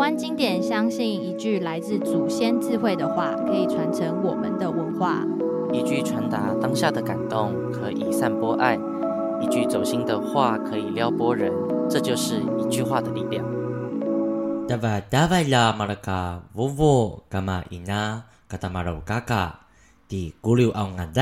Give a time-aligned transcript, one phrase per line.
[0.00, 5.26] 湾经典相信一句来自祖先智慧的话，可以传承我们的文化。
[5.74, 8.78] 一句传达当下的感动，可以散播爱；
[9.42, 11.52] 一句走心的话，可以撩拨人。
[11.90, 13.44] 这就是一句话的力量。
[14.66, 19.66] 哒哇哒哇啦马拉卡，呜呜干嘛伊娜，嘎达马鲁嘎嘎，
[20.08, 21.12] 滴咕噜奥安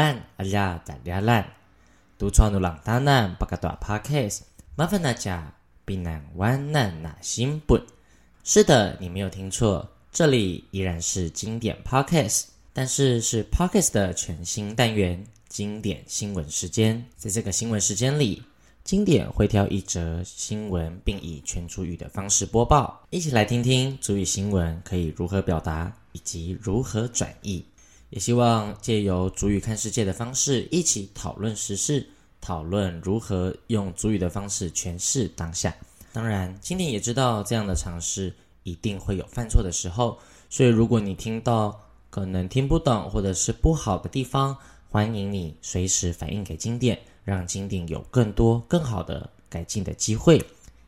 [8.50, 17.04] 是的，你没有听错，这里依然是经典 Podcast，但是是 Podcast 的全新单元——经典新闻时间。
[17.14, 18.42] 在这个新闻时间里，
[18.82, 23.06] 经典会挑一则新闻，并以全族语的方式播报。
[23.11, 27.62] 一起来听听族语新闻可以如何表达，以及如何转译。
[28.08, 32.08] 也希望借由族语看世界的方式，一起讨论时事，
[32.41, 35.77] 讨论如何用族语的方式诠释当下。
[36.19, 40.19] 当然，经典也知道这样的尝试一定会有犯错的时候，
[40.50, 44.57] 所以如果你听到可能听不懂或者是不好的地方，
[44.91, 50.45] 欢迎你随时反映给经典，让经典有更多更好的改进的机会。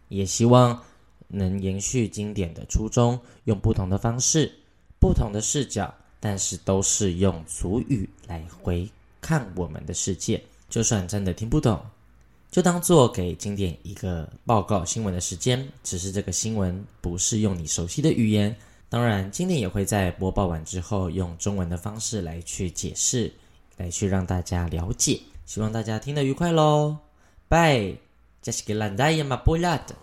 [0.09, 0.77] 也希望
[1.29, 4.53] 能延续经典的初衷，用不同的方式、
[4.99, 10.43] 不同的视角，但是都是用俗语来回看我们的世界。
[10.69, 11.81] 就算真的听不懂。
[12.51, 18.55] 就当做给经典一个报告新闻的时间，只是这个新闻不是用你熟悉的语言。
[18.89, 23.33] 当然，经典也会在播报完之后用中文的方式来去解释，
[23.77, 25.21] 来去让大家了解。
[25.47, 26.97] 希望大家听得愉快喽！
[27.49, 27.95] 拜，
[28.43, 29.95] 这是个烂大爷嘛不拉的。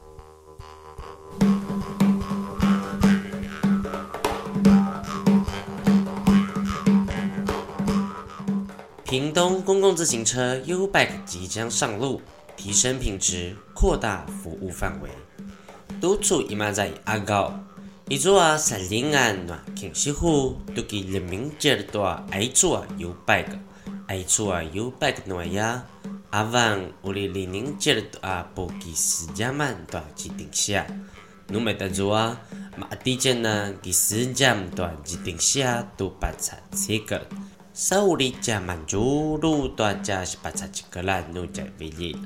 [9.03, 12.21] 屏东公共自行车 U-Bike 即将上路。
[12.57, 15.09] 提升品质，扩大服务范围。
[16.01, 17.57] 督促伊妈在阿高，
[18.09, 23.57] 伊做啊三零安暖庆西户，都给人民接多爱做有拜个，
[24.07, 25.85] 爱做有拜个暖呀。
[26.31, 30.85] 阿万屋里里宁接多啊不给私家们多几顶下，
[31.47, 32.41] 努没得做啊，
[32.75, 37.25] 马地间呢给私家们多几顶下都把差这个，
[37.73, 42.17] 沙屋里家满足路多家是把差几个啦，努在为例。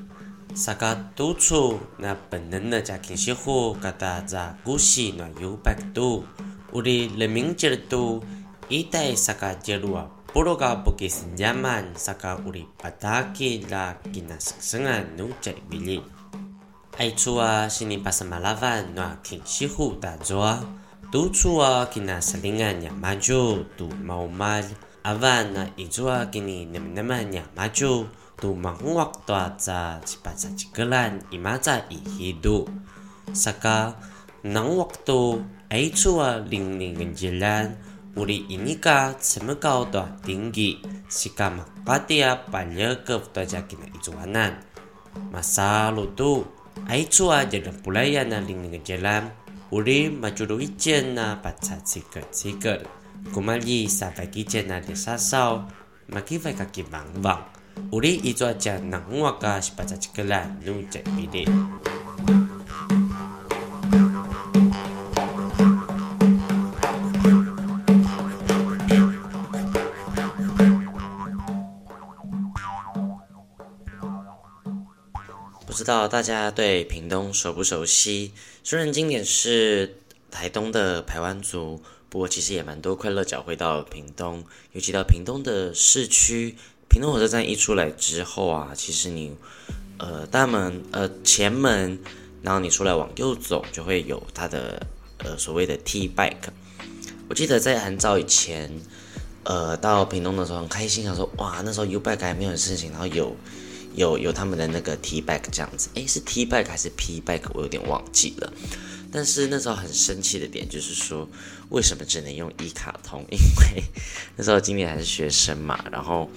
[0.54, 6.24] 萨嘎督促那本能的家庭生活，嘎达在古稀那有百度，
[6.72, 8.22] 屋里人民节度，
[8.68, 16.02] 一代萨嘎节路啊，不罗嘎不给新家们，萨嘎屋里把大给拉给那生生啊，奴在为例。
[16.98, 18.52] 爱处啊，是你把什么拉
[28.42, 30.02] 饭那挺西湖打做啊，督促啊，给那三零啊，娘妈就都毛妈，阿万那一做啊，给你那么那么娘妈就。
[30.02, 32.66] tu mangwak tua za cipaca cikelan imaca i hidu
[33.30, 33.94] saka
[34.42, 35.38] nang waktu
[35.70, 37.78] ai chua ling ling genjelan
[38.18, 44.58] uri ini ka cemekau tua tinggi sika makatia palya ke tua jakina ijuanan
[45.30, 46.42] masa lutu
[46.90, 49.30] ai chua jadi pulayan na ling ling genjelan
[49.70, 52.82] uri majuru ijen na paca ciker ciker
[53.30, 55.70] kumali sa bagi jen na desa sao
[57.72, 61.46] maki vai kaki bang bang 武力一座将南瓦嘎是把这几个烂路在比例。
[75.66, 78.32] 不知道大家对屏东熟不熟悉？
[78.62, 79.96] 虽然经典是
[80.30, 86.56] 台东的排湾族，不过其实也蛮多快乐脚会到屏东，尤其到屏东的市区。
[86.92, 89.34] 屏东火车站一出来之后啊，其实你，
[89.96, 91.98] 呃，大门呃前门，
[92.42, 94.86] 然后你出来往右走，就会有它的
[95.16, 96.50] 呃所谓的 T Bike。
[97.30, 98.70] 我记得在很早以前，
[99.44, 103.34] 呃，到屏东的时候很开心，想说哇，那时候 U Bike 还没有事情，然后有
[103.94, 107.48] 有有他们的那个 T Bike 这样子，诶，是 T Bike 还是 P Bike？
[107.54, 108.52] 我有点忘记了。
[109.10, 111.26] 但是那时候很生气的点就是说，
[111.70, 113.24] 为什么只能用一卡通？
[113.30, 113.82] 因为
[114.36, 116.28] 那时候今年还是学生嘛，然后。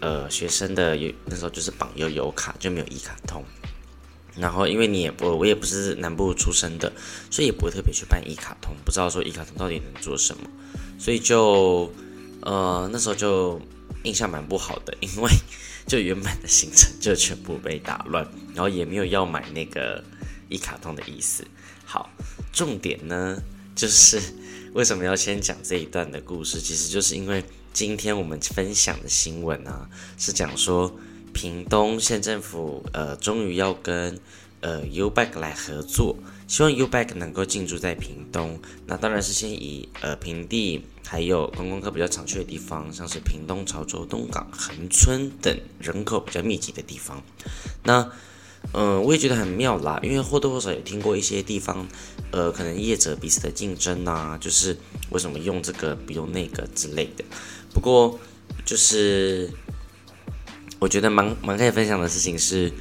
[0.00, 3.44] 呃，学生的有那时候就是绑悠游卡，就没有一卡通。
[4.36, 6.92] 然后因为你也不，我也不是南部出生的，
[7.28, 10.48] 所以也不会特别去办一卡通，不知道说一卡通到底能做什么，
[10.96, 11.92] 所以就
[12.42, 13.60] 呃那时候就
[14.04, 15.30] 印象蛮不好的，因为
[15.88, 18.24] 就原本的行程就全部被打乱，
[18.54, 20.04] 然后也没有要买那个
[20.48, 21.44] 一卡通的意思。
[21.84, 22.08] 好，
[22.52, 23.42] 重点呢
[23.74, 24.22] 就是
[24.72, 27.42] 为什么要先讲这一段的故事，其实就是因为。
[27.72, 30.92] 今天我们分享的新闻啊，是讲说
[31.32, 34.18] 屏东县政府呃，终于要跟
[34.60, 36.16] 呃 UBAK 来合作，
[36.48, 38.58] 希望 UBAK 能够进驻在屏东。
[38.86, 47.22] 那当然是先以呃平地还有观光客比较常去的地方，像是屏东、潮州、东港、恒春等人口比较密集的地方。
[47.84, 48.10] 那
[48.72, 51.86] 嗯、我也觉得很妙啦，因为或多或少也听过一些地方，
[52.32, 54.76] 呃，可能业者彼此的竞争啊，就是
[55.10, 57.24] 为什么用这个不用那个之类的。
[57.78, 58.18] 不过
[58.64, 59.48] 就是
[60.80, 62.72] 我觉得蛮蛮可以分享的事情是。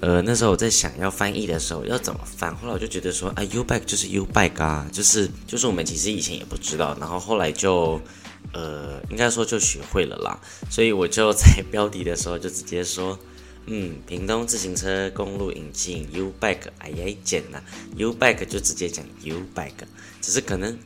[0.00, 8.00] 呃，那时候我在想要翻译的时候要怎么翻，后来我就觉得说，啊，U bike 就是 U bike 啊，就是就是我们其实以前也不知道，然后后来就，
[8.54, 13.18] 呃，应该说就学会了啦，所以我就在标题的时候就直接说，
[13.66, 17.62] 嗯，屏东自行车公路引进 U bike，哎呀，简呐
[17.98, 19.84] ，YouBike 就直接讲 U bike，
[20.22, 20.78] 只是可能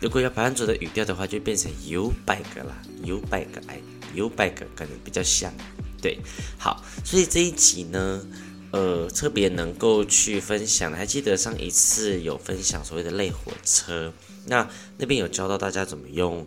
[0.00, 3.80] 如果要排湾族的语调的话，就变成 YouBike 啦，YouBike，哎
[4.16, 5.52] ，YouBike 可能比较像。
[6.00, 6.18] 对，
[6.58, 8.26] 好，所以这一集呢，
[8.70, 10.90] 呃，特别能够去分享。
[10.92, 14.10] 还记得上一次有分享所谓的类火车，
[14.46, 14.66] 那
[14.96, 16.46] 那边有教到大家怎么用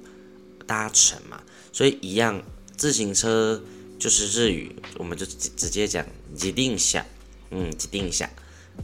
[0.65, 1.39] 搭乘嘛？
[1.71, 2.41] 所以一样，
[2.75, 3.61] 自行车
[3.99, 6.03] 就是日语，我们就直接讲
[6.35, 7.05] 自定下，
[7.51, 8.27] 嗯，自定下，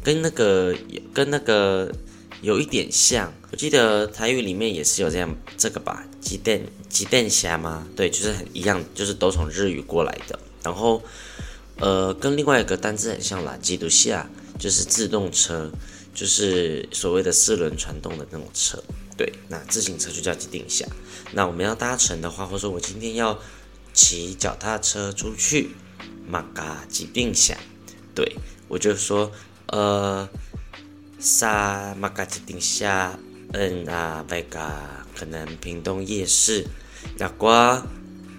[0.04, 0.78] 跟那个
[1.12, 1.92] 跟那个
[2.42, 3.34] 有一点像。
[3.52, 7.88] 我记得台语里面也是有这样这个吧，自転自転车吗？
[7.96, 10.40] 对，就是很一样，就是都从日语过来的。
[10.64, 11.02] 然后，
[11.78, 14.30] 呃，跟另外一个单字很像啦，基督下
[14.60, 15.72] 就是自动车，
[16.14, 18.82] 就是所谓的四轮传动的那种车。
[19.18, 20.86] 对，那自行车就叫机定下。
[21.32, 23.38] 那我们要搭乘的话，或者说我今天要
[23.94, 25.72] 骑脚踏车出去，
[26.28, 27.58] 马嘎机定下。
[28.14, 28.36] 对，
[28.68, 29.32] 我就说，
[29.68, 30.30] 呃，
[31.20, 33.20] 沙马嘎机定下，
[33.52, 34.60] 嗯啊，那个
[35.14, 36.66] 可能屏东夜市，
[37.18, 37.86] 那瓜。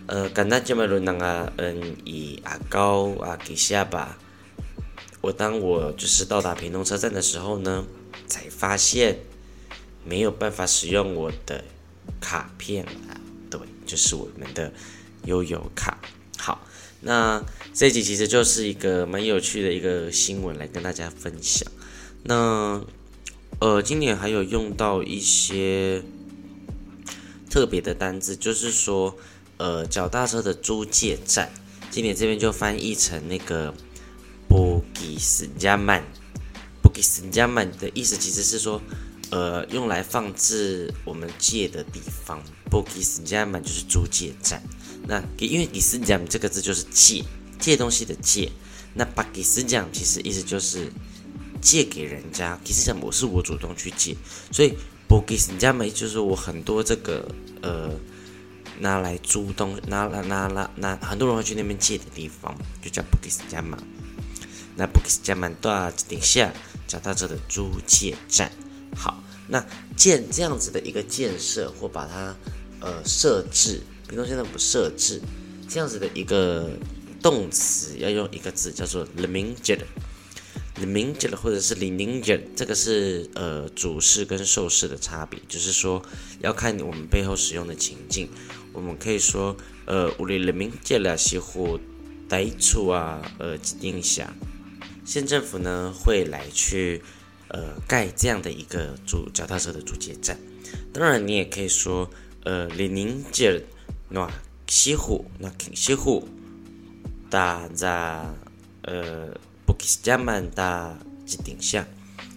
[0.06, 4.18] 呃，刚才这么多人啊，嗯，以阿高啊给下吧。
[5.20, 7.84] 我当我就是到达屏东车站的时候呢，
[8.26, 9.18] 才发现
[10.02, 11.62] 没有办法使用我的
[12.18, 13.20] 卡片啊。
[13.50, 14.72] 对，就是我们的
[15.26, 15.98] 悠游卡。
[16.38, 16.66] 好，
[17.02, 17.44] 那
[17.74, 21.70] 这集其实就是一个蛮有趣的一个新闻来跟大家分享。
[22.22, 22.84] 那
[23.58, 26.02] 呃，今年还有用到一些
[27.48, 29.16] 特别的单字，就是说。
[29.62, 31.52] 呃，脚踏车的租借站，
[31.90, 33.74] 今年这边就翻译成那个
[34.48, 36.02] 布吉斯加曼，
[36.80, 38.80] 布吉斯加曼的意思其实是说，
[39.30, 42.42] 呃，用来放置我们借的地方。
[42.70, 44.62] 布吉斯加曼就是租借站。
[45.06, 47.22] 那因为吉斯加曼这个字就是借，
[47.58, 48.50] 借东西的借。
[48.94, 50.90] 那巴吉斯加曼其实意思就是
[51.60, 52.58] 借给人家。
[52.64, 54.16] 吉斯加曼我是我主动去借，
[54.50, 54.74] 所以
[55.08, 57.26] 布吉斯加曼就是我很多这个
[57.62, 57.90] 呃。
[58.78, 63.76] 拿来租东，拿来拿拿拿，很多人会去那边借的地方，就叫布吉斯加嘛。
[64.74, 66.50] 那布吉斯加曼到顶下
[66.88, 68.50] 找到这的租借站。
[68.96, 69.62] 好，那
[69.98, 72.34] 建这样子的一个建设或把它
[72.80, 75.20] 呃设置，比如说现在不设置
[75.68, 76.70] 这样子的一个
[77.20, 79.84] 动词，要用一个字叫做 l e m i n g e d。
[80.86, 86.02] 明节了或者是 lemingjed，这个是呃主事跟受事的差别，就是说
[86.40, 88.28] 要看我们背后使用的情境。
[88.72, 89.56] 我们可以说，
[89.86, 91.78] 呃，乌里人民借了西湖
[92.28, 94.32] 呆处啊，呃，指定下，
[95.04, 97.02] 县政府呢会来去，
[97.48, 100.38] 呃，盖这样的一个主脚踏车的主街站。
[100.92, 102.08] 当然，你也可以说，
[102.44, 103.60] 呃，里宁借
[104.08, 104.30] 那
[104.68, 106.28] 西湖那肯西湖，
[107.28, 108.32] 大家
[108.82, 109.36] 呃
[110.02, 111.86] 加曼的指定下，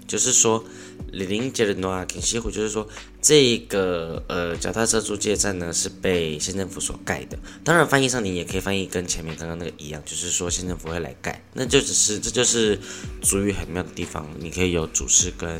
[0.08, 0.64] 就是说。
[1.12, 2.88] 李林杰的诺亚肯西湖，就是说
[3.22, 7.38] 这个呃脚踏车租借站呢是被县政府所盖的。
[7.64, 12.80] 当然翻译上你也可以翻译跟前面刚刚那个一样，就是说县政府会来盖，那就只是这就是
[13.22, 15.60] 族语很妙的地方，你可以有主事跟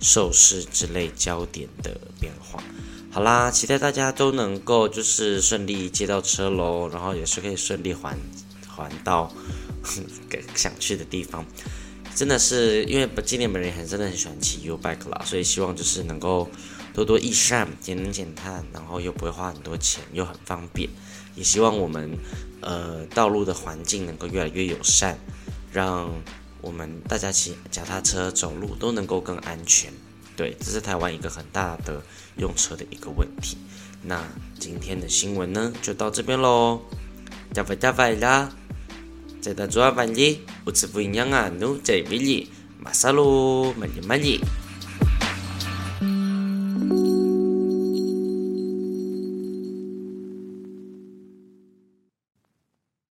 [0.00, 2.62] 受事之类焦点的变化。
[3.10, 8.16] 好啦，期待大家都能够就是顺利借到车喽，然后也是可以顺利还
[8.66, 9.30] 还到
[10.54, 11.44] 想去的地方。
[12.14, 16.48] 真的是因为今年本人很真的很喜欢骑 U bike 啦，所以希望就是能够
[16.94, 20.88] 多多益善，节能减碳，然后又不会花很多钱，又很方便。
[21.34, 22.16] 也希望我们
[22.62, 25.18] 呃道路的环境能够越来越友善，
[25.70, 26.10] 让
[26.62, 29.92] 我们大家骑脚踏车走路都能够更安全。
[30.34, 32.02] 对，这是台湾一个很大的
[32.38, 33.58] 用车的一个问题。
[34.02, 34.24] 那
[34.58, 36.80] 今天的新闻呢就到这边喽，
[37.52, 38.50] 加拜加拜啦！
[39.46, 41.30] 在大做饭里，我吃不营养